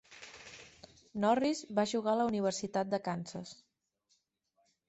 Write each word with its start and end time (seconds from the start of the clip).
Norris 1.25 1.61
va 1.81 1.85
jugar 1.93 2.15
a 2.15 2.19
la 2.21 2.27
Universitat 2.31 2.93
de 2.95 3.01
Kansas. 3.11 3.55